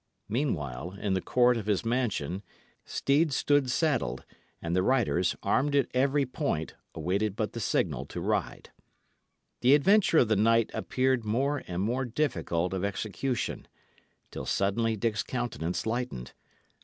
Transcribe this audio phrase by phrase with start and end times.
[0.27, 2.41] Meanwhile, in the court of his mansion,
[2.85, 4.25] steeds stood saddled,
[4.59, 8.71] and the riders, armed at every point, awaited but the signal to ride.
[9.59, 13.67] The adventure of the night appeared more and more difficult of execution,
[14.31, 16.33] till suddenly Dick's countenance lightened.